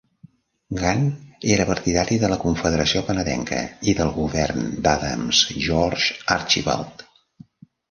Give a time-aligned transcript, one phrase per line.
[0.77, 1.03] Gunn
[1.57, 3.61] era partidari de la Confederació canadenca
[3.93, 7.09] i del govern d'Adams George Archibald.